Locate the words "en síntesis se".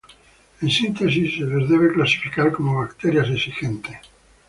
0.63-1.41